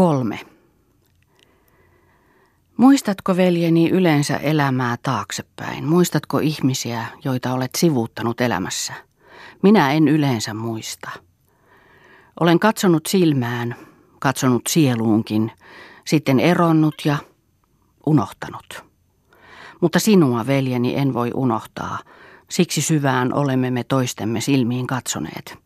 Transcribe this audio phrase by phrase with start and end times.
[0.00, 0.40] Kolme.
[2.76, 5.84] Muistatko veljeni yleensä elämää taaksepäin?
[5.84, 8.92] Muistatko ihmisiä, joita olet sivuuttanut elämässä?
[9.62, 11.10] Minä en yleensä muista.
[12.40, 13.76] Olen katsonut silmään,
[14.18, 15.52] katsonut sieluunkin,
[16.06, 17.16] sitten eronnut ja
[18.06, 18.84] unohtanut.
[19.80, 21.98] Mutta sinua, veljeni, en voi unohtaa.
[22.50, 25.58] Siksi syvään olemme me toistemme silmiin katsoneet,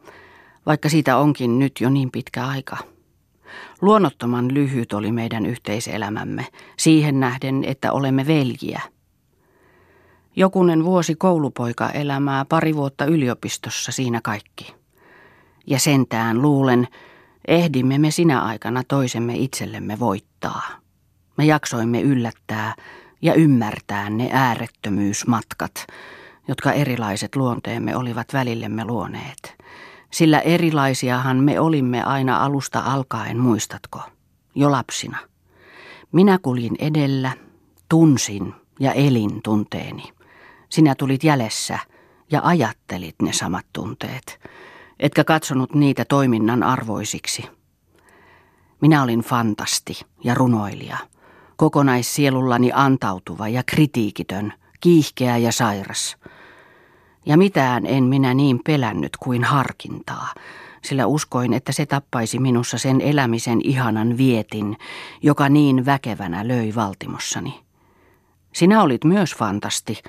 [0.66, 2.93] vaikka siitä onkin nyt jo niin pitkä aika.
[3.80, 6.46] Luonnottoman lyhyt oli meidän yhteiselämämme,
[6.78, 8.80] siihen nähden, että olemme veljiä.
[10.36, 14.74] Jokunen vuosi koulupoika elämää, pari vuotta yliopistossa, siinä kaikki.
[15.66, 16.88] Ja sentään luulen,
[17.48, 20.62] ehdimme me sinä aikana toisemme itsellemme voittaa.
[21.36, 22.74] Me jaksoimme yllättää
[23.22, 25.86] ja ymmärtää ne äärettömyysmatkat,
[26.48, 29.63] jotka erilaiset luonteemme olivat välillemme luoneet.
[30.14, 34.00] Sillä erilaisiahan me olimme aina alusta alkaen, muistatko?
[34.54, 35.18] Jo lapsina.
[36.12, 37.32] Minä kulin edellä,
[37.88, 40.12] tunsin ja elin tunteeni.
[40.68, 41.78] Sinä tulit jäljessä
[42.30, 44.40] ja ajattelit ne samat tunteet,
[45.00, 47.44] etkä katsonut niitä toiminnan arvoisiksi.
[48.80, 50.98] Minä olin fantasti ja runoilija,
[51.56, 56.16] kokonaissielullani antautuva ja kritiikitön, kiihkeä ja sairas–
[57.26, 60.34] ja mitään en minä niin pelännyt kuin harkintaa,
[60.82, 64.76] sillä uskoin, että se tappaisi minussa sen elämisen ihanan vietin,
[65.22, 67.60] joka niin väkevänä löi valtimossani.
[68.52, 70.02] Sinä olit myös fantasti,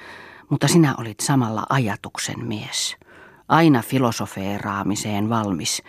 [0.49, 2.95] mutta sinä olit samalla ajatuksen mies,
[3.47, 5.83] aina filosofeeraamiseen valmis,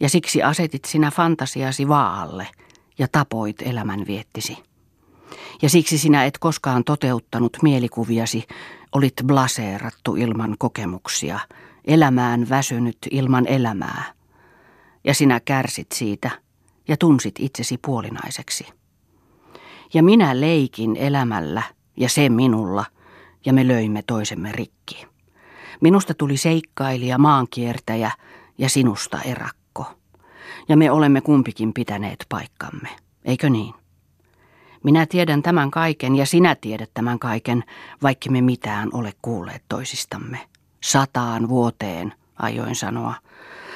[0.00, 2.48] ja siksi asetit sinä fantasiasi vaalle
[2.98, 4.58] ja tapoit elämän viettisi.
[5.62, 8.44] Ja siksi sinä et koskaan toteuttanut mielikuviasi,
[8.94, 11.40] Olit blaseerattu ilman kokemuksia,
[11.84, 14.12] elämään väsynyt ilman elämää.
[15.04, 16.30] Ja sinä kärsit siitä
[16.88, 18.66] ja tunsit itsesi puolinaiseksi.
[19.94, 21.62] Ja minä leikin elämällä
[21.96, 22.84] ja se minulla,
[23.46, 25.06] ja me löimme toisemme rikki.
[25.80, 28.10] Minusta tuli seikkailija, maankiertäjä
[28.58, 29.86] ja sinusta erakko.
[30.68, 32.88] Ja me olemme kumpikin pitäneet paikkamme,
[33.24, 33.74] eikö niin?
[34.84, 37.64] Minä tiedän tämän kaiken ja sinä tiedät tämän kaiken,
[38.02, 40.40] vaikka me mitään ole kuulleet toisistamme.
[40.82, 43.14] Sataan vuoteen, ajoin sanoa.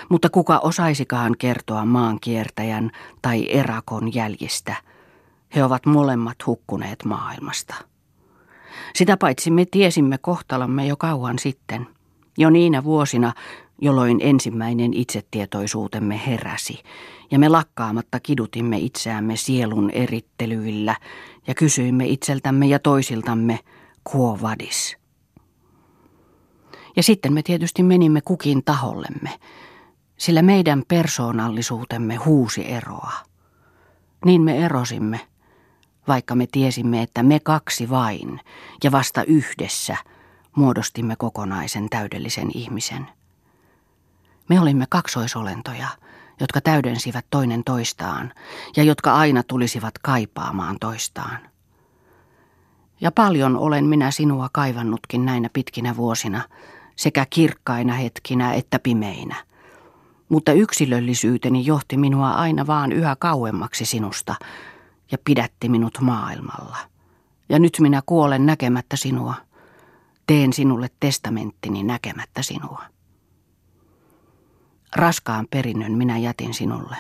[0.09, 2.91] Mutta kuka osaisikaan kertoa maankiertäjän
[3.23, 4.77] tai erakon jäljistä?
[5.55, 7.75] He ovat molemmat hukkuneet maailmasta.
[8.95, 11.87] Sitä paitsi me tiesimme kohtalamme jo kauan sitten.
[12.39, 13.33] Jo niinä vuosina,
[13.81, 16.83] jolloin ensimmäinen itsetietoisuutemme heräsi
[17.31, 20.97] ja me lakkaamatta kidutimme itseämme sielun erittelyillä
[21.47, 23.59] ja kysyimme itseltämme ja toisiltamme,
[24.15, 24.97] quo vadis.
[26.97, 29.31] Ja sitten me tietysti menimme kukin tahollemme,
[30.17, 33.13] sillä meidän persoonallisuutemme huusi eroa.
[34.25, 35.21] Niin me erosimme,
[36.09, 38.41] vaikka me tiesimme, että me kaksi vain
[38.85, 39.97] ja vasta yhdessä
[40.57, 43.18] muodostimme kokonaisen täydellisen ihmisen.
[44.49, 45.89] Me olimme kaksoisolentoja–
[46.41, 48.33] jotka täydensivät toinen toistaan
[48.77, 51.39] ja jotka aina tulisivat kaipaamaan toistaan.
[53.01, 56.43] Ja paljon olen minä sinua kaivannutkin näinä pitkinä vuosina,
[56.97, 59.37] sekä kirkkaina hetkinä että pimeinä.
[60.29, 64.35] Mutta yksilöllisyyteni johti minua aina vaan yhä kauemmaksi sinusta
[65.13, 66.77] ja pidätti minut maailmalla.
[67.49, 69.35] Ja nyt minä kuolen näkemättä sinua.
[70.27, 72.83] Teen sinulle testamenttini näkemättä sinua.
[74.97, 76.97] Raskaan perinnön minä jätin sinulle,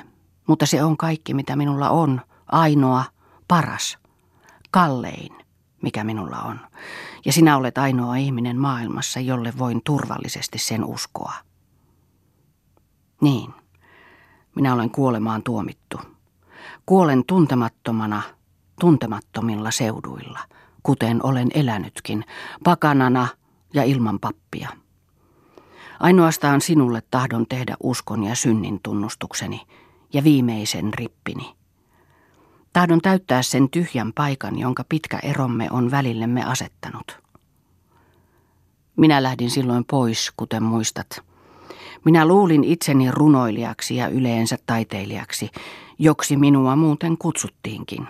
[0.47, 3.04] mutta se on kaikki, mitä minulla on, ainoa,
[3.49, 3.99] paras,
[4.71, 5.38] kallein,
[5.82, 6.60] mikä minulla on.
[7.25, 11.32] Ja sinä olet ainoa ihminen maailmassa, jolle voin turvallisesti sen uskoa.
[13.21, 13.54] Niin,
[14.54, 16.00] minä olen kuolemaan tuomittu.
[16.87, 18.22] Kuolen tuntemattomana,
[18.81, 20.38] tuntemattomilla seuduilla,
[20.82, 22.25] kuten olen elänytkin,
[22.65, 23.28] pakanana
[23.75, 24.69] ja ilman pappia.
[26.00, 29.60] Ainoastaan sinulle tahdon tehdä uskon ja synnin tunnustukseni
[30.12, 31.54] ja viimeisen rippini.
[32.72, 37.18] Tahdon täyttää sen tyhjän paikan, jonka pitkä eromme on välillemme asettanut.
[38.97, 41.22] Minä lähdin silloin pois, kuten muistat.
[42.04, 45.50] Minä luulin itseni runoilijaksi ja yleensä taiteilijaksi,
[45.98, 48.09] joksi minua muuten kutsuttiinkin.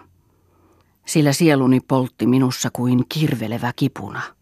[1.06, 4.23] Sillä sieluni poltti minussa kuin kirvelevä kipuna–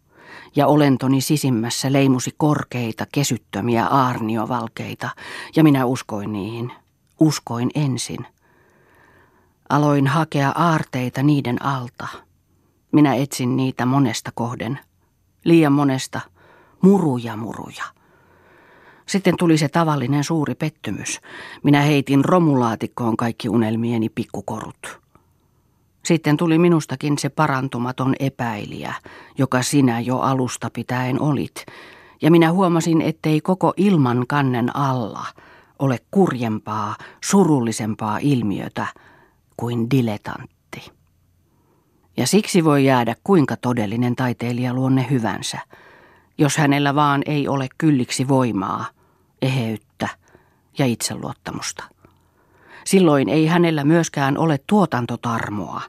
[0.57, 5.09] ja olentoni sisimmässä leimusi korkeita, kesyttömiä aarniovalkeita,
[5.57, 6.73] ja minä uskoin niihin.
[7.21, 8.27] Uskoin ensin.
[9.69, 12.09] Aloin hakea aarteita niiden alta.
[12.93, 14.79] Minä etsin niitä monesta kohden.
[15.45, 16.21] Liian monesta.
[16.83, 17.85] Muruja, muruja.
[19.07, 21.21] Sitten tuli se tavallinen suuri pettymys.
[21.63, 25.01] Minä heitin romulaatikkoon kaikki unelmieni pikkukorut.
[26.07, 28.95] Sitten tuli minustakin se parantumaton epäilijä,
[29.39, 31.67] joka sinä jo alusta pitäen olit,
[32.23, 35.27] ja minä huomasin, ettei koko ilman kannen alla
[35.79, 38.87] ole kurjempaa, surullisempaa ilmiötä
[39.57, 40.91] kuin diletantti.
[42.17, 45.59] Ja siksi voi jäädä kuinka todellinen taiteilijaluonne hyvänsä,
[46.39, 48.87] jos hänellä vaan ei ole kylliksi voimaa,
[49.43, 50.09] eheyttä
[50.79, 51.85] ja itseluottamusta.
[52.87, 55.83] Silloin ei hänellä myöskään ole tuotantotarmoa,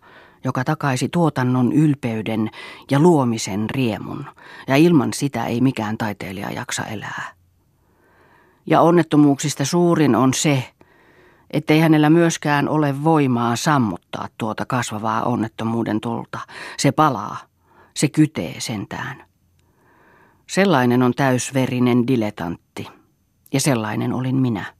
[0.44, 2.50] joka takaisi tuotannon ylpeyden
[2.92, 4.26] ja luomisen riemun,
[4.68, 7.34] ja ilman sitä ei mikään taiteilija jaksa elää.
[8.66, 10.64] Ja onnettomuuksista suurin on se,
[11.52, 16.40] ettei hänellä myöskään ole voimaa sammuttaa tuota kasvavaa onnettomuuden tulta.
[16.78, 17.38] Se palaa,
[17.94, 19.24] se kytee sentään.
[20.48, 22.88] Sellainen on täysverinen diletantti,
[23.54, 24.77] ja sellainen olin minä.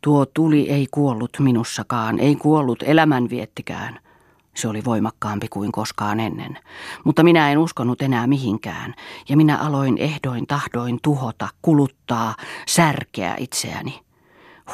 [0.00, 3.98] Tuo tuli ei kuollut minussakaan, ei kuollut elämänviettikään–
[4.54, 6.58] se oli voimakkaampi kuin koskaan ennen,
[7.04, 8.94] mutta minä en uskonut enää mihinkään,
[9.28, 12.34] ja minä aloin ehdoin tahdoin tuhota, kuluttaa,
[12.68, 14.00] särkeä itseäni.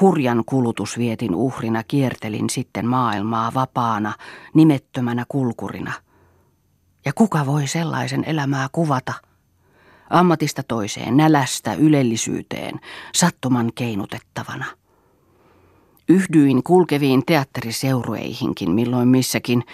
[0.00, 4.12] Hurjan kulutusvietin uhrina kiertelin sitten maailmaa vapaana,
[4.54, 5.92] nimettömänä kulkurina.
[7.04, 9.12] Ja kuka voi sellaisen elämää kuvata?
[10.10, 12.80] Ammatista toiseen, nälästä ylellisyyteen,
[13.14, 14.64] sattuman keinutettavana.
[16.08, 19.64] Yhdyin kulkeviin teatteriseurueihinkin milloin missäkin,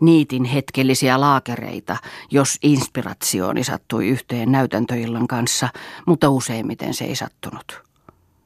[0.00, 1.96] niitin hetkellisiä laakereita,
[2.30, 5.68] jos inspiratiooni sattui yhteen näytäntöillan kanssa,
[6.06, 7.82] mutta useimmiten se ei sattunut.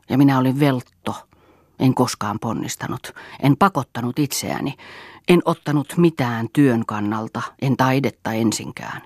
[0.08, 1.14] Ja minä olin veltto,
[1.78, 4.74] en koskaan ponnistanut, en pakottanut itseäni,
[5.28, 9.02] en ottanut mitään työn kannalta, en taidetta ensinkään.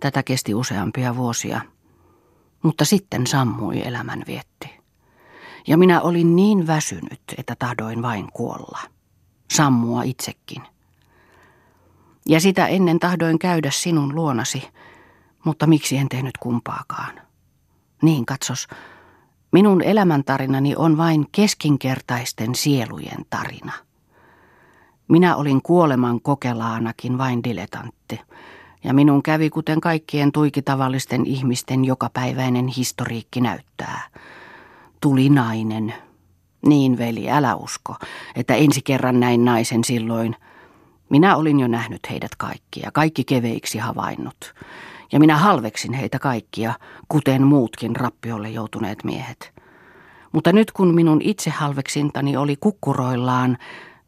[0.00, 1.60] Tätä kesti useampia vuosia,
[2.62, 4.79] mutta sitten sammui elämänvietti.
[5.66, 8.78] Ja minä olin niin väsynyt, että tahdoin vain kuolla.
[9.50, 10.62] Sammua itsekin.
[12.26, 14.68] Ja sitä ennen tahdoin käydä sinun luonasi,
[15.44, 17.20] mutta miksi en tehnyt kumpaakaan?
[18.02, 18.68] Niin, katsos,
[19.52, 23.72] minun elämäntarinani on vain keskinkertaisten sielujen tarina.
[25.08, 28.20] Minä olin kuoleman kokelaanakin vain diletantti,
[28.84, 34.02] ja minun kävi kuten kaikkien tuikitavallisten ihmisten jokapäiväinen historiikki näyttää–
[35.00, 35.94] tuli nainen.
[36.66, 37.96] Niin veli, älä usko,
[38.36, 40.36] että ensi kerran näin naisen silloin.
[41.08, 44.54] Minä olin jo nähnyt heidät kaikkia, kaikki keveiksi havainnut.
[45.12, 46.74] Ja minä halveksin heitä kaikkia,
[47.08, 49.52] kuten muutkin rappiolle joutuneet miehet.
[50.32, 53.58] Mutta nyt kun minun itsehalveksintani oli kukkuroillaan,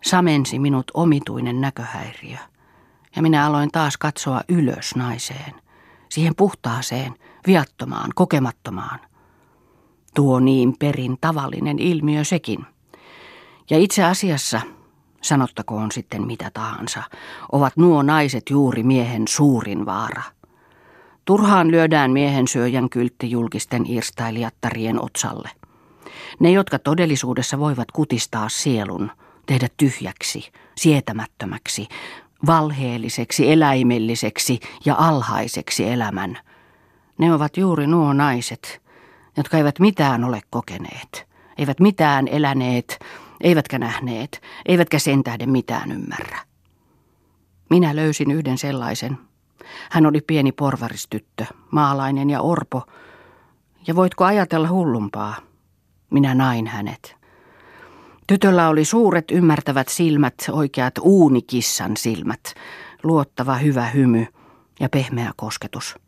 [0.05, 2.38] samensi minut omituinen näköhäiriö.
[3.17, 5.55] Ja minä aloin taas katsoa ylös naiseen,
[6.09, 7.15] siihen puhtaaseen,
[7.47, 9.12] viattomaan, kokemattomaan.
[10.14, 12.67] Tuo niin perin tavallinen ilmiö sekin.
[13.70, 14.61] Ja itse asiassa,
[15.23, 17.03] sanottakoon sitten mitä tahansa,
[17.53, 20.23] ovat nuo naiset juuri miehen suurin vaara.
[21.25, 25.50] Turhaan lyödään miehen syöjän kyltti julkisten irstailijattarien otsalle.
[26.41, 29.11] Ne, jotka todellisuudessa voivat kutistaa sielun,
[29.47, 31.88] tehdä tyhjäksi, sietämättömäksi,
[32.47, 36.38] valheelliseksi, eläimelliseksi ja alhaiseksi elämän.
[37.19, 38.82] Ne ovat juuri nuo naiset,
[39.37, 41.26] jotka eivät mitään ole kokeneet,
[41.58, 42.99] eivät mitään eläneet,
[43.40, 46.38] eivätkä nähneet, eivätkä sen tähden mitään ymmärrä.
[47.71, 49.18] Minä löysin yhden sellaisen.
[49.90, 52.83] Hän oli pieni porvaristyttö, maalainen ja orpo.
[53.87, 55.37] Ja voitko ajatella hullumpaa?
[56.11, 57.16] Minä nain hänet.
[58.26, 62.54] Tytöllä oli suuret ymmärtävät silmät, oikeat uunikissan silmät,
[63.02, 64.26] luottava hyvä hymy
[64.80, 65.99] ja pehmeä kosketus.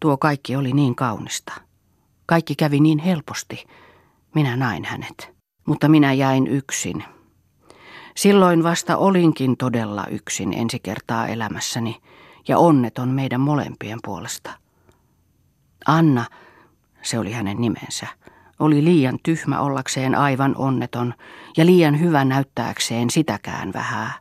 [0.00, 1.52] Tuo kaikki oli niin kaunista.
[2.26, 3.66] Kaikki kävi niin helposti.
[4.34, 5.34] Minä nain hänet.
[5.66, 7.04] Mutta minä jäin yksin.
[8.16, 12.00] Silloin vasta olinkin todella yksin ensi kertaa elämässäni,
[12.48, 14.50] ja onneton meidän molempien puolesta.
[15.86, 16.24] Anna,
[17.02, 18.06] se oli hänen nimensä,
[18.58, 21.14] oli liian tyhmä ollakseen aivan onneton
[21.56, 24.12] ja liian hyvä näyttääkseen sitäkään vähää.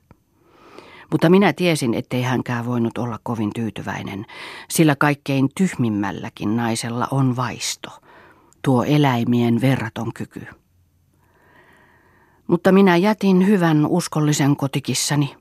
[1.14, 4.26] Mutta minä tiesin, ettei hänkään voinut olla kovin tyytyväinen,
[4.70, 7.90] sillä kaikkein tyhmimmälläkin naisella on vaisto,
[8.62, 10.48] tuo eläimien verraton kyky.
[12.48, 15.36] Mutta minä jätin hyvän uskollisen kotikissani.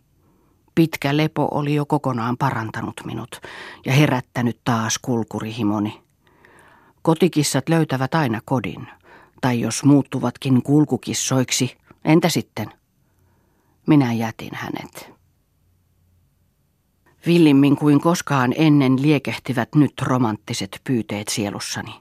[0.75, 3.41] Pitkä lepo oli jo kokonaan parantanut minut
[3.87, 6.03] ja herättänyt taas kulkurihimoni.
[7.03, 8.89] Kotikissat löytävät aina kodin,
[9.41, 12.69] tai jos muuttuvatkin kulkukissoiksi, entä sitten?
[13.87, 15.22] Minä jätin hänet.
[17.27, 21.95] Villimmin kuin koskaan ennen liekehtivät nyt romanttiset pyyteet sielussani.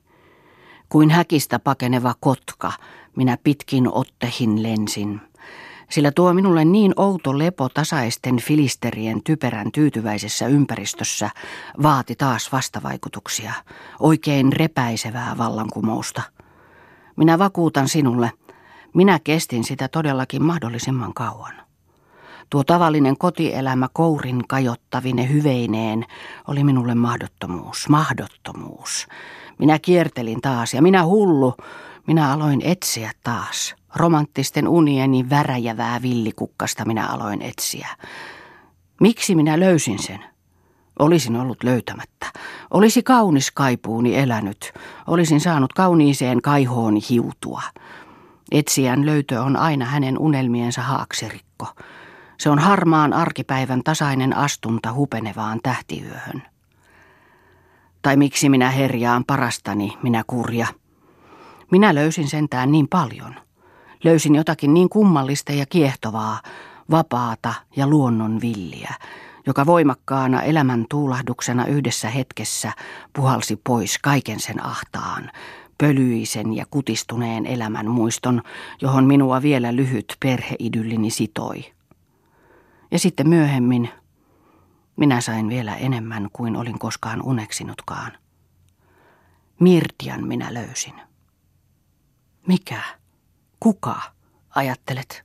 [0.90, 2.72] Kuin häkistä pakeneva kotka,
[3.16, 5.22] minä pitkin ottehin lensin.
[5.90, 11.30] Sillä tuo minulle niin outo lepo tasaisten filisterien typerän tyytyväisessä ympäristössä
[11.84, 13.54] vaati taas vastavaikutuksia,
[14.00, 16.22] oikein repäisevää vallankumousta.
[17.16, 18.32] Minä vakuutan sinulle,
[18.94, 21.61] minä kestin sitä todellakin mahdollisimman kauan.
[22.52, 26.06] Tuo tavallinen kotielämä kourin kajottavine hyveineen
[26.48, 29.08] oli minulle mahdottomuus, mahdottomuus.
[29.60, 31.54] Minä kiertelin taas ja minä hullu,
[32.08, 33.76] minä aloin etsiä taas.
[33.96, 37.88] Romanttisten unieni väräjävää villikukkasta minä aloin etsiä.
[39.02, 40.20] Miksi minä löysin sen?
[41.00, 42.26] Olisin ollut löytämättä.
[42.72, 44.74] Olisi kaunis kaipuuni elänyt.
[45.08, 47.62] Olisin saanut kauniiseen kaihoon hiutua.
[48.52, 51.68] Etsijän löytö on aina hänen unelmiensa haaksirikko.
[52.42, 56.44] Se on harmaan arkipäivän tasainen astunta hupenevaan tähtiyöhön.
[58.02, 60.68] Tai miksi minä herjaan parastani, minä kurja.
[61.72, 63.36] Minä löysin sentään niin paljon.
[64.04, 66.42] Löysin jotakin niin kummallista ja kiehtovaa,
[66.92, 68.94] vapaata ja luonnonvilliä,
[69.48, 72.72] joka voimakkaana elämän tuulahduksena yhdessä hetkessä
[73.14, 75.32] puhalsi pois kaiken sen ahtaan,
[75.78, 78.42] pölyisen ja kutistuneen elämän muiston,
[78.82, 81.81] johon minua vielä lyhyt perheidyllini sitoi.
[82.92, 83.90] Ja sitten myöhemmin
[84.96, 88.12] minä sain vielä enemmän kuin olin koskaan uneksinutkaan.
[89.60, 91.02] Mirtian minä löysin.
[92.48, 92.82] Mikä?
[93.60, 94.02] Kuka?
[94.56, 95.24] Ajattelet.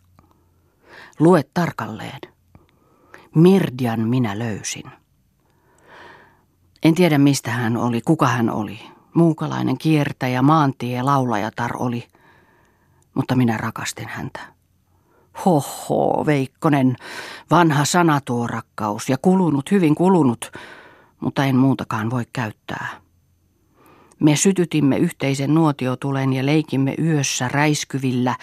[1.19, 2.21] Lue tarkalleen.
[3.35, 4.85] Mirdian minä löysin.
[6.83, 8.81] En tiedä mistä hän oli, kuka hän oli.
[9.15, 12.09] Muukalainen kiertäjä, maantie, laulajatar oli.
[13.15, 14.56] Mutta minä rakastin häntä.
[15.45, 16.97] Hoho, Veikkonen,
[17.51, 20.53] vanha sana tuo rakkaus ja kulunut, hyvin kulunut,
[21.21, 23.07] mutta en muutakaan voi käyttää.
[24.21, 28.37] Me sytytimme yhteisen nuotiotulen ja leikimme yössä räiskyvillä,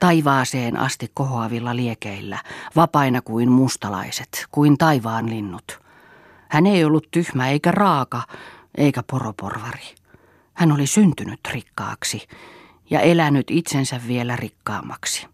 [0.00, 2.38] taivaaseen asti kohoavilla liekeillä,
[2.76, 5.80] vapaina kuin mustalaiset, kuin taivaan linnut.
[6.48, 8.22] Hän ei ollut tyhmä eikä raaka,
[8.78, 9.94] eikä poroporvari.
[10.54, 12.28] Hän oli syntynyt rikkaaksi
[12.90, 15.26] ja elänyt itsensä vielä rikkaammaksi.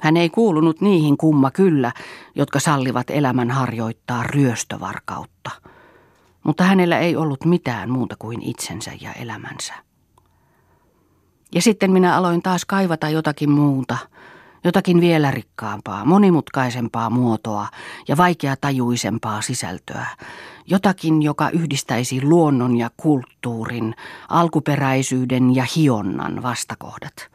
[0.00, 1.92] Hän ei kuulunut niihin kumma kyllä,
[2.34, 5.50] jotka sallivat elämän harjoittaa ryöstövarkautta.
[6.44, 9.74] Mutta hänellä ei ollut mitään muuta kuin itsensä ja elämänsä.
[11.54, 13.98] Ja sitten minä aloin taas kaivata jotakin muuta,
[14.64, 17.68] jotakin vielä rikkaampaa, monimutkaisempaa muotoa
[18.08, 20.06] ja vaikeatajuisempaa sisältöä.
[20.66, 23.94] Jotakin, joka yhdistäisi luonnon ja kulttuurin,
[24.28, 27.14] alkuperäisyyden ja hionnan vastakohdat–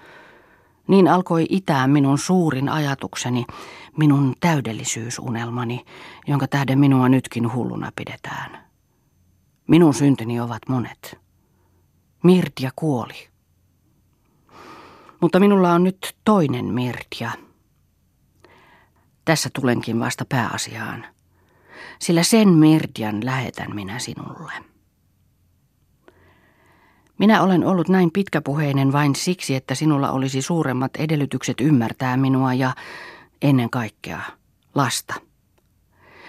[0.89, 3.45] niin alkoi itää minun suurin ajatukseni,
[3.97, 5.85] minun täydellisyysunelmani,
[6.27, 8.69] jonka tähden minua nytkin hulluna pidetään.
[9.67, 11.17] Minun syntini ovat monet.
[12.23, 13.29] Mirtia kuoli.
[15.21, 17.31] Mutta minulla on nyt toinen Mirtia.
[19.25, 21.05] Tässä tulenkin vasta pääasiaan,
[21.99, 24.68] sillä sen Mirtian lähetän minä sinulle.
[27.19, 32.75] Minä olen ollut näin pitkäpuheinen vain siksi, että sinulla olisi suuremmat edellytykset ymmärtää minua ja
[33.41, 34.21] ennen kaikkea
[34.75, 35.13] lasta.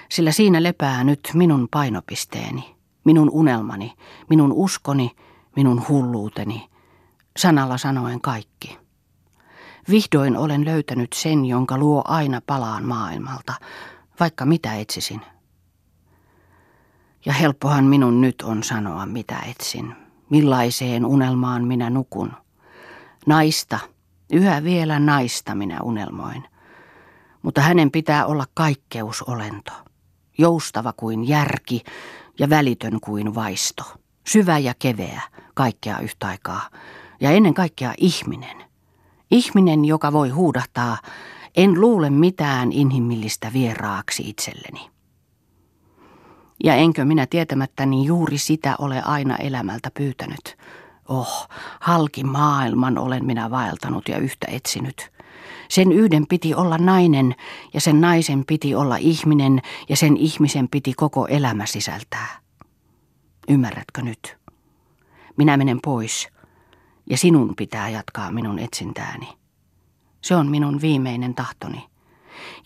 [0.09, 3.93] Sillä siinä lepää nyt minun painopisteeni, minun unelmani,
[4.31, 5.11] minun uskoni,
[5.57, 6.69] minun hulluuteni,
[7.37, 8.79] sanalla sanoen kaikki.
[9.91, 13.55] Vihdoin olen löytänyt sen, jonka luo aina palaan maailmalta,
[14.21, 15.21] vaikka mitä etsisin.
[17.27, 19.95] Ja helppohan minun nyt on sanoa, mitä etsin
[20.31, 22.33] millaiseen unelmaan minä nukun.
[23.27, 23.79] Naista,
[24.33, 26.45] yhä vielä naista minä unelmoin.
[27.43, 29.73] Mutta hänen pitää olla kaikkeusolento,
[30.39, 31.83] joustava kuin järki
[32.39, 33.85] ja välitön kuin vaisto,
[34.27, 35.23] syvä ja keveä,
[35.55, 36.71] kaikkea yhtä aikaa,
[37.21, 38.65] ja ennen kaikkea ihminen.
[39.31, 40.99] Ihminen, joka voi huudahtaa,
[41.57, 44.91] en luule mitään inhimillistä vieraaksi itselleni.
[46.65, 50.57] Ja enkö minä tietämättäni juuri sitä ole aina elämältä pyytänyt.
[51.09, 51.49] Oh,
[51.81, 55.11] halki maailman olen minä vaeltanut ja yhtä etsinyt.
[55.69, 57.35] Sen yhden piti olla nainen
[57.75, 62.41] ja sen naisen piti olla ihminen ja sen ihmisen piti koko elämä sisältää.
[63.49, 64.37] Ymmärrätkö nyt?
[65.37, 66.29] Minä menen pois
[67.11, 69.29] ja sinun pitää jatkaa minun etsintääni.
[70.23, 71.87] Se on minun viimeinen tahtoni.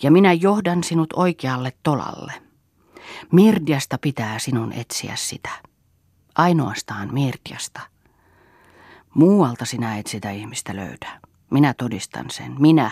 [0.02, 2.43] Ja minä johdan sinut oikealle tolalle.
[3.32, 5.50] Mirdiasta pitää sinun etsiä sitä.
[6.34, 7.80] Ainoastaan Mirdiasta.
[9.14, 11.20] Muualta sinä et sitä ihmistä löydä.
[11.50, 12.56] Minä todistan sen.
[12.58, 12.90] Minä,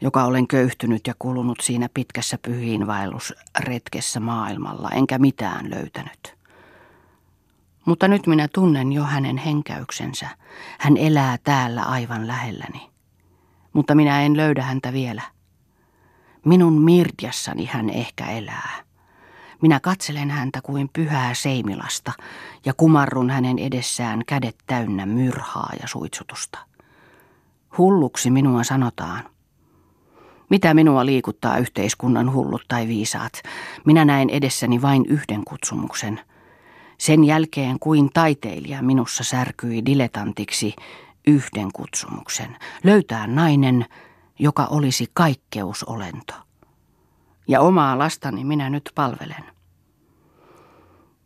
[0.00, 6.40] joka olen köyhtynyt ja kulunut siinä pitkässä pyhiinvaellusretkessä maailmalla, enkä mitään löytänyt.
[7.84, 10.28] Mutta nyt minä tunnen jo hänen henkäyksensä.
[10.78, 12.90] Hän elää täällä aivan lähelläni.
[13.72, 15.22] Mutta minä en löydä häntä vielä.
[16.44, 18.89] Minun Mirdiassani hän ehkä elää.
[19.62, 22.12] Minä katselen häntä kuin pyhää seimilasta
[22.64, 26.58] ja kumarrun hänen edessään kädet täynnä myrhaa ja suitsutusta.
[27.78, 29.24] Hulluksi minua sanotaan.
[30.50, 33.32] Mitä minua liikuttaa yhteiskunnan hullut tai viisaat?
[33.86, 36.20] Minä näen edessäni vain yhden kutsumuksen.
[36.98, 40.74] Sen jälkeen kuin taiteilija minussa särkyi diletantiksi
[41.26, 42.56] yhden kutsumuksen.
[42.84, 43.86] Löytää nainen,
[44.38, 46.34] joka olisi kaikkeusolento.
[47.48, 49.44] Ja omaa lastani minä nyt palvelen.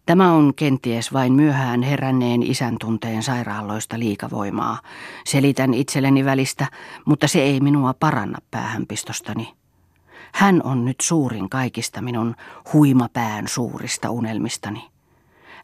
[0.07, 4.79] Tämä on kenties vain myöhään heränneen isän tunteen sairaaloista liikavoimaa.
[5.25, 6.67] Selitän itselleni välistä,
[7.05, 9.55] mutta se ei minua paranna päähänpistostani.
[10.35, 12.35] Hän on nyt suurin kaikista minun
[12.73, 14.91] huimapään suurista unelmistani.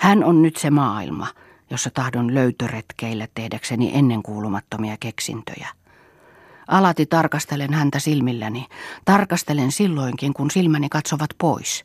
[0.01, 1.27] Hän on nyt se maailma,
[1.71, 5.69] jossa tahdon löytöretkeillä tehdäkseni ennenkuulumattomia keksintöjä.
[6.71, 8.67] Alati tarkastelen häntä silmilläni.
[9.05, 11.85] Tarkastelen silloinkin, kun silmäni katsovat pois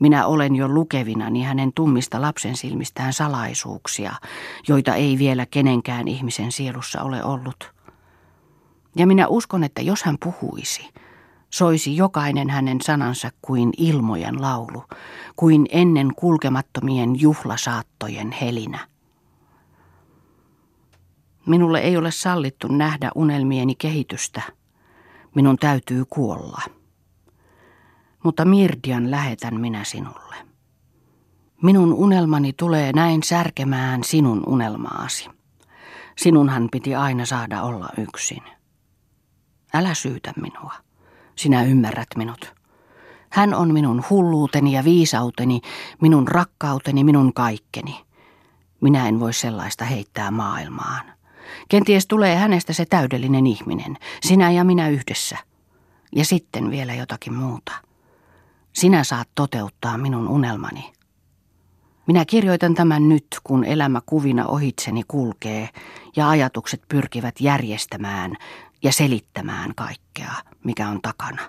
[0.00, 4.12] minä olen jo lukevinani hänen tummista lapsen silmistään salaisuuksia,
[4.68, 7.72] joita ei vielä kenenkään ihmisen sielussa ole ollut.
[8.96, 10.88] Ja minä uskon, että jos hän puhuisi,
[11.50, 14.84] soisi jokainen hänen sanansa kuin ilmojen laulu,
[15.36, 18.89] kuin ennen kulkemattomien juhlasaattojen helinä.
[21.46, 24.42] Minulle ei ole sallittu nähdä unelmieni kehitystä.
[25.34, 26.62] Minun täytyy kuolla
[28.24, 30.36] mutta Mirdian lähetän minä sinulle.
[31.62, 35.28] Minun unelmani tulee näin särkemään sinun unelmaasi.
[36.16, 38.42] Sinunhan piti aina saada olla yksin.
[39.74, 40.72] Älä syytä minua.
[41.36, 42.54] Sinä ymmärrät minut.
[43.30, 45.60] Hän on minun hulluuteni ja viisauteni,
[46.00, 48.04] minun rakkauteni, minun kaikkeni.
[48.80, 51.12] Minä en voi sellaista heittää maailmaan.
[51.68, 55.36] Kenties tulee hänestä se täydellinen ihminen, sinä ja minä yhdessä.
[56.16, 57.72] Ja sitten vielä jotakin muuta.
[58.72, 60.92] Sinä saat toteuttaa minun unelmani.
[62.06, 65.68] Minä kirjoitan tämän nyt, kun elämä kuvina ohitseni kulkee
[66.16, 68.36] ja ajatukset pyrkivät järjestämään
[68.82, 70.32] ja selittämään kaikkea,
[70.64, 71.42] mikä on takana.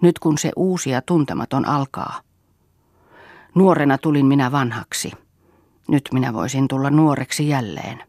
[0.00, 2.20] Nyt kun se uusi ja tuntematon alkaa.
[3.54, 5.12] Nuorena tulin minä vanhaksi.
[5.88, 8.02] Nyt minä voisin tulla nuoreksi jälleen.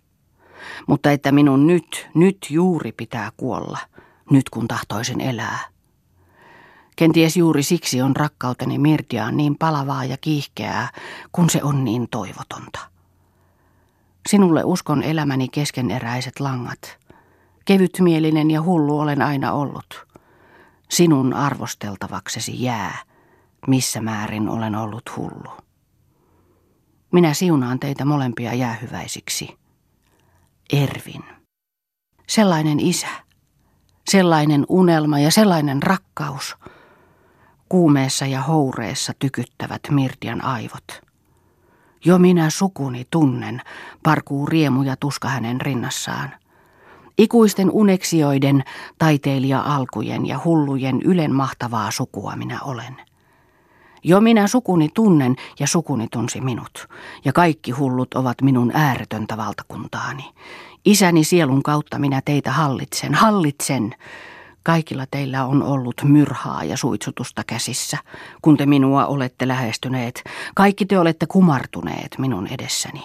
[0.87, 3.77] Mutta että minun nyt, nyt juuri pitää kuolla,
[4.29, 5.59] nyt kun tahtoisin elää.
[6.95, 10.89] Kenties juuri siksi on rakkauteni Mirdiaan niin palavaa ja kiihkeää,
[11.31, 12.79] kun se on niin toivotonta.
[14.29, 16.97] Sinulle uskon elämäni keskeneräiset langat.
[17.65, 20.05] Kevytmielinen ja hullu olen aina ollut.
[20.89, 22.97] Sinun arvosteltavaksesi jää,
[23.67, 25.51] missä määrin olen ollut hullu.
[27.11, 29.57] Minä siunaan teitä molempia jäähyväisiksi.
[30.73, 31.23] Ervin.
[32.27, 33.07] Sellainen isä,
[34.09, 36.55] sellainen unelma ja sellainen rakkaus–
[37.69, 41.01] kuumeessa ja houreessa tykyttävät Mirdian aivot.
[42.05, 43.61] Jo minä sukuni tunnen,
[44.03, 46.31] parkuu riemu ja tuska hänen rinnassaan.
[47.17, 48.63] Ikuisten uneksioiden,
[48.97, 52.97] taiteilija-alkujen ja hullujen ylen mahtavaa sukua minä olen.
[54.07, 56.87] Jo minä sukuni tunnen ja sukuni tunsi minut,
[57.25, 60.31] ja kaikki hullut ovat minun ääretöntä valtakuntaani.
[60.85, 63.95] Isäni sielun kautta minä teitä hallitsen, hallitsen,
[64.63, 67.97] Kaikilla teillä on ollut myrhaa ja suitsutusta käsissä,
[68.41, 70.23] kun te minua olette lähestyneet.
[70.55, 73.03] Kaikki te olette kumartuneet minun edessäni.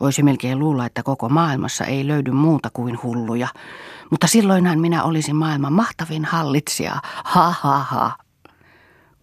[0.00, 3.48] Voisi melkein luulla, että koko maailmassa ei löydy muuta kuin hulluja,
[4.10, 6.94] mutta silloinhan minä olisin maailman mahtavin hallitsija.
[7.24, 8.23] Ha ha ha.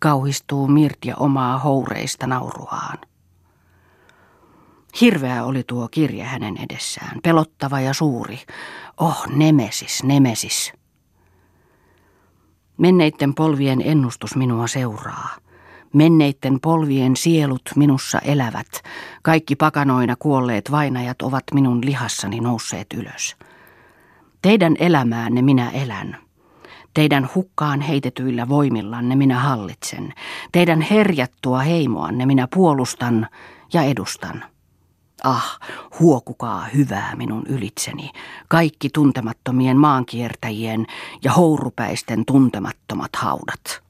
[0.04, 2.98] Kauhistuu Mirtia omaa houreista nauruaan.
[5.02, 8.40] Hirveä oli tuo kirja hänen edessään, pelottava ja suuri.
[8.98, 10.74] Oh, nemesis, nemesis.
[12.78, 15.30] Menneitten polvien ennustus minua seuraa.
[15.94, 18.84] Menneitten polvien sielut minussa elävät.
[19.22, 23.36] Kaikki pakanoina kuolleet vainajat ovat minun lihassani nousseet ylös.
[24.42, 26.31] Teidän elämäänne minä elän.
[26.94, 30.14] Teidän hukkaan heitetyillä voimillanne minä hallitsen.
[30.52, 33.28] Teidän herjattua heimoanne minä puolustan
[33.74, 34.44] ja edustan.
[35.24, 35.60] Ah,
[36.00, 38.12] huokukaa hyvää minun ylitseni,
[38.48, 40.88] kaikki tuntemattomien maankiertäjien
[41.24, 43.82] ja hourupäisten tuntemattomat haudat.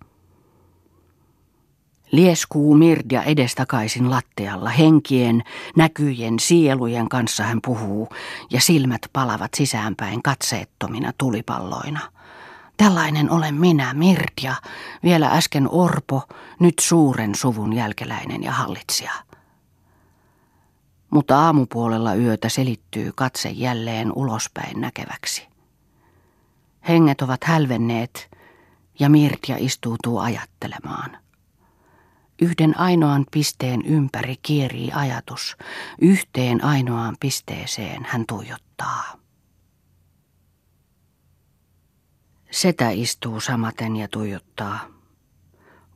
[2.11, 5.43] Lieskuu Mirdia edestakaisin lattialla, henkien,
[5.75, 8.09] näkyjen, sielujen kanssa hän puhuu,
[8.49, 11.99] ja silmät palavat sisäänpäin katseettomina tulipalloina.
[12.82, 14.56] Tällainen olen minä, Mirdia,
[15.04, 16.24] vielä äsken orpo,
[16.60, 19.12] nyt suuren suvun jälkeläinen ja hallitsija.
[21.10, 25.48] mutta aamupuolella yötä selittyy katse jälleen ulospäin näkeväksi.
[26.88, 28.32] Henget ovat hälvenneet
[29.00, 31.17] ja Mirtia istuutuu ajattelemaan.
[32.41, 35.58] Yhden ainoan pisteen ympäri kierii ajatus.
[36.02, 39.20] Yhteen ainoaan pisteeseen hän tuijottaa.
[42.51, 44.79] Setä istuu samaten ja tuijottaa.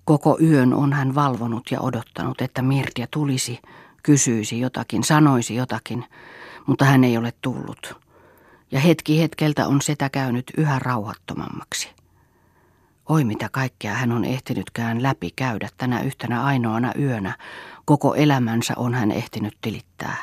[0.06, 3.60] Koko yön on hän valvonut ja odottanut, että Mirtia tulisi,
[4.04, 6.06] kysyisi jotakin, sanoisi jotakin,
[6.66, 8.02] mutta hän ei ole tullut.
[8.72, 11.90] Ja hetki hetkeltä on setä käynyt yhä rauhattomammaksi.
[13.10, 17.38] Oi mitä kaikkea hän on ehtinytkään läpi käydä tänä yhtenä ainoana yönä.
[17.86, 20.18] Koko elämänsä on hän ehtinyt tilittää.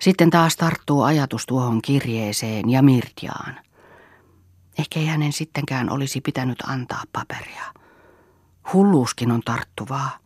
[0.00, 3.60] Sitten taas tarttuu ajatus tuohon kirjeeseen ja Mirtiaan.
[4.80, 7.64] Ehkä ei hänen sittenkään olisi pitänyt antaa paperia.
[8.72, 10.18] Hulluuskin on tarttuvaa.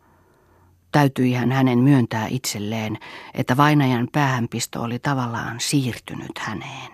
[0.91, 2.97] Täytyihän hänen myöntää itselleen,
[3.33, 6.91] että vainajan päähänpisto oli tavallaan siirtynyt häneen.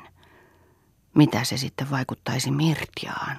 [1.15, 3.37] Mitä se sitten vaikuttaisi Mirtiaan?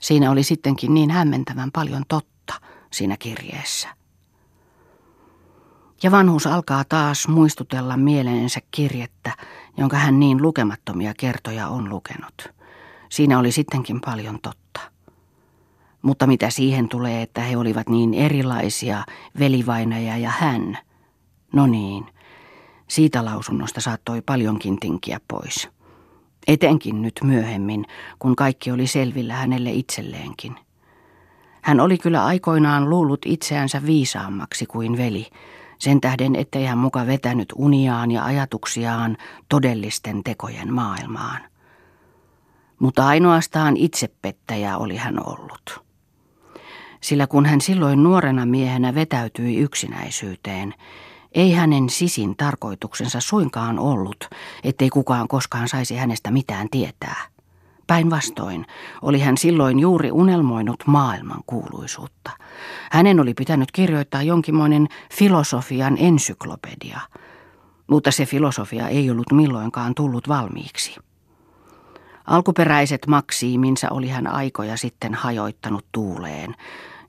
[0.00, 2.54] Siinä oli sittenkin niin hämmentävän paljon totta
[2.92, 3.88] siinä kirjeessä.
[6.02, 9.36] Ja vanhus alkaa taas muistutella mieleensä kirjettä,
[9.76, 12.53] jonka hän niin lukemattomia kertoja on lukenut.
[13.14, 14.80] Siinä oli sittenkin paljon totta.
[16.02, 19.04] Mutta mitä siihen tulee, että he olivat niin erilaisia,
[19.38, 20.78] velivainaja ja hän?
[21.52, 22.06] No niin,
[22.88, 25.68] siitä lausunnosta saattoi paljonkin tinkiä pois.
[26.46, 27.84] Etenkin nyt myöhemmin,
[28.18, 30.56] kun kaikki oli selvillä hänelle itselleenkin.
[31.62, 35.26] Hän oli kyllä aikoinaan luullut itseänsä viisaammaksi kuin veli,
[35.78, 39.16] sen tähden ettei hän muka vetänyt uniaan ja ajatuksiaan
[39.48, 41.53] todellisten tekojen maailmaan.
[42.78, 45.84] Mutta ainoastaan itsepettäjä oli hän ollut.
[47.00, 50.74] Sillä kun hän silloin nuorena miehenä vetäytyi yksinäisyyteen,
[51.32, 54.28] ei hänen sisin tarkoituksensa suinkaan ollut,
[54.64, 57.26] ettei kukaan koskaan saisi hänestä mitään tietää.
[57.86, 58.66] Päinvastoin
[59.02, 62.30] oli hän silloin juuri unelmoinut maailman kuuluisuutta.
[62.90, 67.00] Hänen oli pitänyt kirjoittaa jonkinmoinen filosofian ensyklopedia,
[67.86, 70.96] mutta se filosofia ei ollut milloinkaan tullut valmiiksi.
[72.24, 76.54] Alkuperäiset maksiiminsa oli hän aikoja sitten hajoittanut tuuleen,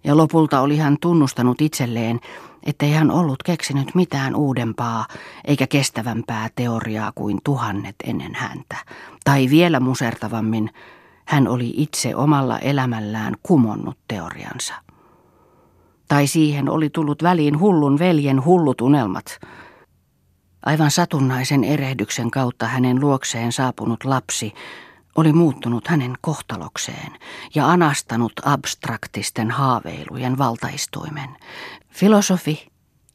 [0.03, 2.19] ja lopulta oli hän tunnustanut itselleen,
[2.63, 5.05] ettei hän ollut keksinyt mitään uudempaa
[5.45, 8.75] eikä kestävämpää teoriaa kuin tuhannet ennen häntä.
[9.23, 10.69] Tai vielä musertavammin,
[11.25, 14.73] hän oli itse omalla elämällään kumonnut teoriansa.
[16.07, 19.39] Tai siihen oli tullut väliin hullun veljen hullut unelmat.
[20.65, 24.53] Aivan satunnaisen erehdyksen kautta hänen luokseen saapunut lapsi
[25.15, 27.11] oli muuttunut hänen kohtalokseen
[27.55, 31.29] ja anastanut abstraktisten haaveilujen valtaistuimen.
[31.89, 32.67] Filosofi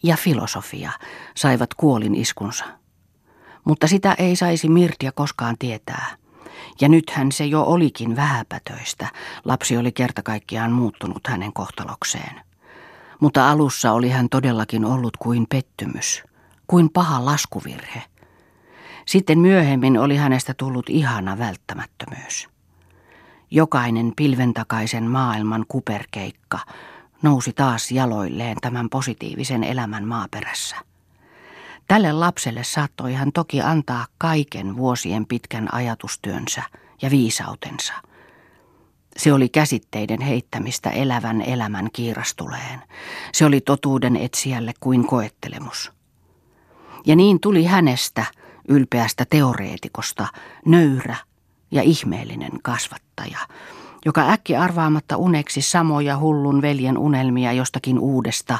[0.02, 0.92] ja filosofia
[1.36, 2.64] saivat kuolin iskunsa.
[3.64, 6.06] Mutta sitä ei saisi Mirtia koskaan tietää.
[6.80, 9.08] Ja nythän se jo olikin vähäpätöistä.
[9.44, 12.40] Lapsi oli kerta kaikkiaan muuttunut hänen kohtalokseen.
[13.20, 16.22] Mutta alussa oli hän todellakin ollut kuin pettymys,
[16.66, 18.02] kuin paha laskuvirhe–
[19.06, 22.48] sitten myöhemmin oli hänestä tullut ihana välttämättömyys.
[23.50, 26.58] Jokainen pilventakaisen maailman kuperkeikka
[27.22, 30.76] nousi taas jaloilleen tämän positiivisen elämän maaperässä.
[31.88, 36.62] Tälle lapselle saattoi hän toki antaa kaiken vuosien pitkän ajatustyönsä
[37.02, 37.92] ja viisautensa.
[39.16, 42.82] Se oli käsitteiden heittämistä elävän elämän kiirastuleen.
[43.32, 45.92] Se oli totuuden etsijälle kuin koettelemus.
[47.06, 48.24] Ja niin tuli hänestä–
[48.68, 50.26] ylpeästä teoreetikosta,
[50.66, 51.16] nöyrä
[51.70, 53.38] ja ihmeellinen kasvattaja,
[54.04, 58.58] joka äkki arvaamatta uneksi samoja hullun veljen unelmia jostakin uudesta,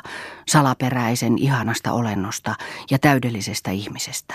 [0.49, 2.55] salaperäisen ihanasta olennosta
[2.91, 4.35] ja täydellisestä ihmisestä.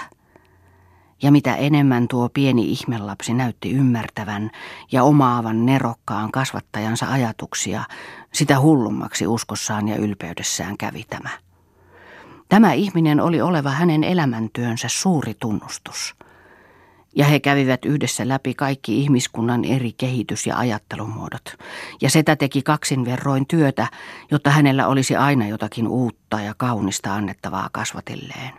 [1.21, 4.51] Ja mitä enemmän tuo pieni ihmelapsi näytti ymmärtävän
[4.91, 7.84] ja omaavan nerokkaan kasvattajansa ajatuksia,
[8.34, 11.44] sitä hullummaksi uskossaan ja ylpeydessään kävi tämä.
[12.49, 16.15] Tämä ihminen oli oleva hänen elämäntyönsä suuri tunnustus.
[17.15, 21.58] Ja he kävivät yhdessä läpi kaikki ihmiskunnan eri kehitys- ja ajattelumuodot.
[22.01, 23.88] Ja setä teki kaksin verroin työtä,
[24.31, 28.53] jotta hänellä olisi aina jotakin uutta ja kaunista annettavaa kasvatilleen.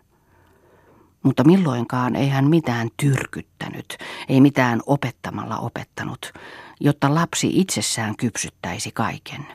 [1.22, 6.32] Mutta milloinkaan ei hän mitään tyrkyttänyt, ei mitään opettamalla opettanut,
[6.80, 9.46] jotta lapsi itsessään kypsyttäisi kaiken.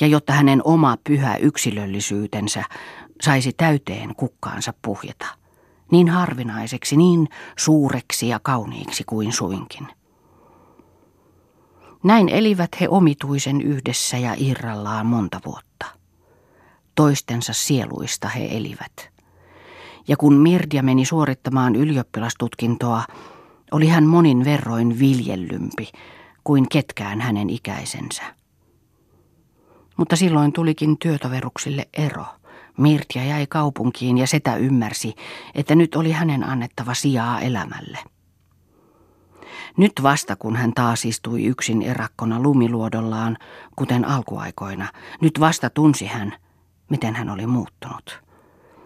[0.00, 2.64] Ja jotta hänen oma pyhä yksilöllisyytensä
[3.22, 5.26] saisi täyteen kukkaansa puhjeta.
[5.90, 7.28] Niin harvinaiseksi, niin
[7.58, 9.88] suureksi ja kauniiksi kuin suinkin.
[12.02, 15.86] Näin elivät he omituisen yhdessä ja irrallaan monta vuotta.
[16.94, 19.10] Toistensa sieluista he elivät.
[20.08, 23.04] Ja kun Mirdia meni suorittamaan ylioppilastutkintoa,
[23.72, 25.88] oli hän monin verroin viljellympi
[26.44, 28.22] kuin ketkään hänen ikäisensä.
[29.96, 32.24] Mutta silloin tulikin työtoveruksille ero.
[32.78, 35.14] Mirtia jäi kaupunkiin ja setä ymmärsi,
[35.54, 37.98] että nyt oli hänen annettava sijaa elämälle.
[39.76, 43.36] Nyt vasta kun hän taas istui yksin erakkona lumiluodollaan,
[43.76, 44.88] kuten alkuaikoina,
[45.20, 46.34] nyt vasta tunsi hän,
[46.90, 48.20] miten hän oli muuttunut.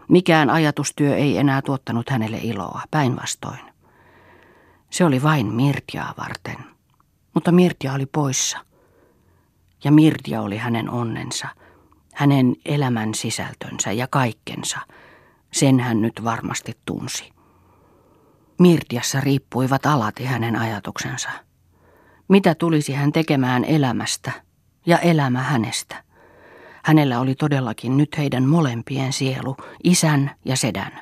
[0.08, 3.72] Mikään ajatustyö ei enää tuottanut hänelle iloa, päinvastoin.
[4.90, 6.56] Se oli vain Mirtiaa varten.
[7.34, 8.58] Mutta Mirtia oli poissa.
[9.84, 11.48] Ja Mirtia oli hänen onnensa,
[12.12, 14.78] hänen elämän sisältönsä ja kaikkensa.
[15.52, 17.32] Sen hän nyt varmasti tunsi.
[18.58, 21.28] Mirtiassa riippuivat alati hänen ajatuksensa.
[22.28, 24.32] Mitä tulisi hän tekemään elämästä
[24.86, 26.04] ja elämä hänestä?
[26.84, 31.00] Hänellä oli todellakin nyt heidän molempien sielu, isän ja sedän.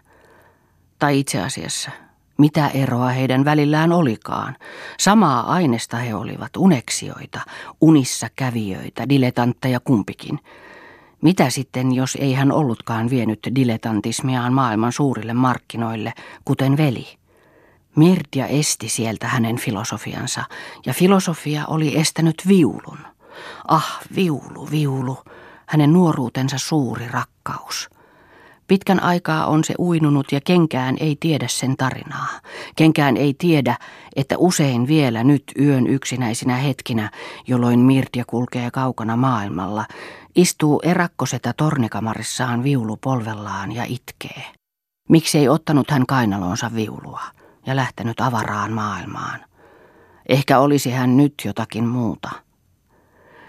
[0.99, 1.91] Tai itse asiassa,
[2.39, 4.57] mitä eroa heidän välillään olikaan.
[4.99, 7.41] Samaa aineesta he olivat, uneksioita,
[7.81, 10.39] unissa kävijöitä, diletantteja kumpikin.
[11.23, 16.13] Mitä sitten, jos ei hän ollutkaan vienyt diletantismiaan maailman suurille markkinoille,
[16.45, 17.07] kuten veli?
[17.97, 20.45] Mirtia esti sieltä hänen filosofiansa,
[20.87, 22.99] ja filosofia oli estänyt viulun.
[23.69, 25.19] Ah, viulu, viulu,
[25.67, 27.91] hänen nuoruutensa suuri rakkaus.
[28.71, 32.41] Pitkän aikaa on se uinunut ja kenkään ei tiedä sen tarinaa.
[32.77, 33.77] Kenkään ei tiedä,
[34.17, 37.11] että usein vielä nyt yön yksinäisinä hetkinä,
[37.47, 39.85] jolloin Mirtia kulkee kaukana maailmalla,
[40.37, 44.45] istuu erakkosetä tornikamarissaan viulu polvellaan ja itkee.
[45.09, 47.23] Miksi ei ottanut hän kainalonsa viulua?
[47.67, 49.41] ja lähtenyt avaraan maailmaan.
[50.29, 52.31] Ehkä olisi hän nyt jotakin muuta.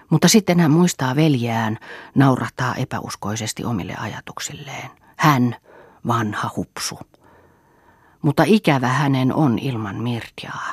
[0.10, 1.78] Mutta sitten hän muistaa veljään,
[2.16, 5.01] naurahtaa epäuskoisesti omille ajatuksilleen.
[5.22, 5.56] Hän,
[6.08, 7.00] vanha hupsu.
[8.22, 10.72] Mutta ikävä hänen on ilman Mirtiaa.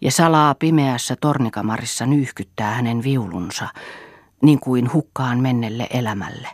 [0.00, 3.68] Ja salaa pimeässä tornikamarissa nyyhkyttää hänen viulunsa,
[4.42, 6.48] niin kuin hukkaan mennelle elämälle.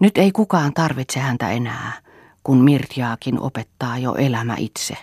[0.00, 1.92] Nyt ei kukaan tarvitse häntä enää–
[2.42, 4.94] kun Mirtiaakin opettaa jo elämä itse.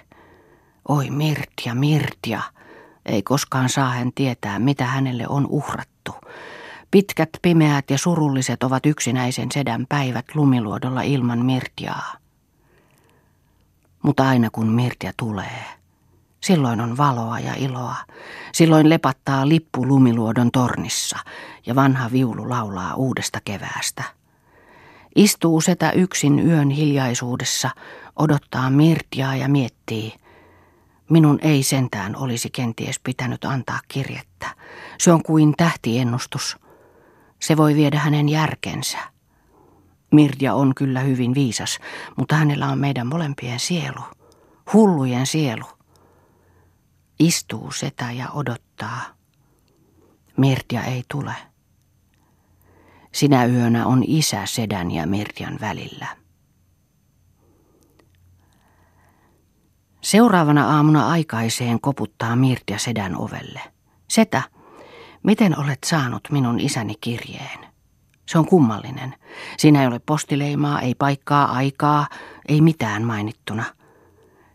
[0.88, 2.42] Oi Mirtia, Mirtia,
[3.06, 6.16] ei koskaan saa hän tietää, mitä hänelle on uhrattu.
[6.92, 12.14] Pitkät, pimeät ja surulliset ovat yksinäisen sedän päivät lumiluodolla ilman Mirtiaa.
[14.04, 15.64] Mutta aina kun Mirtia tulee,
[16.42, 17.96] silloin on valoa ja iloa.
[18.52, 21.18] Silloin lepattaa lippu lumiluodon tornissa
[21.66, 24.04] ja vanha viulu laulaa uudesta keväästä.
[25.16, 27.70] Istuu setä yksin yön hiljaisuudessa,
[28.16, 30.14] odottaa Mirtiaa ja miettii.
[31.10, 34.48] Minun ei sentään olisi kenties pitänyt antaa kirjettä.
[34.98, 36.58] Se on kuin tähtiennustus.
[37.40, 38.98] Se voi viedä hänen järkensä.
[40.12, 41.80] Mirja on kyllä hyvin viisas,
[42.18, 44.02] mutta hänellä on meidän molempien sielu.
[44.74, 45.66] Hullujen sielu.
[47.20, 49.02] Istuu setä ja odottaa.
[50.38, 51.36] Mirja ei tule.
[53.14, 56.08] Sinä yönä on isä Sedän ja Mirtian välillä.
[60.02, 63.62] Seuraavana aamuna aikaiseen koputtaa Mirtia Sedän ovelle.
[64.08, 64.42] Setä,
[65.24, 67.60] miten olet saanut minun isäni kirjeen?
[68.30, 69.16] Se on kummallinen.
[69.58, 72.08] Siinä ei ole postileimaa, ei paikkaa, aikaa,
[72.48, 73.64] ei mitään mainittuna.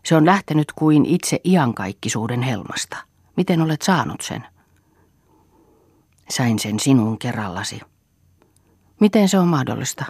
[0.05, 2.97] Se on lähtenyt kuin itse iankaikkisuuden helmasta.
[3.37, 4.47] Miten olet saanut sen?
[6.29, 7.81] Sain sen sinun kerrallasi.
[8.99, 10.05] Miten se on mahdollista?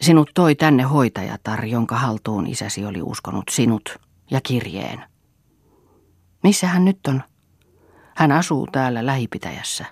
[0.00, 3.98] Sinut toi tänne hoitajatar, jonka haltuun isäsi oli uskonut sinut
[4.30, 5.04] ja kirjeen.
[6.42, 7.22] Missä hän nyt on?
[8.20, 9.84] Hän asuu täällä lähipitäjässä.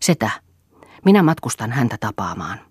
[0.00, 0.30] Setä,
[1.04, 2.69] minä matkustan häntä tapaamaan.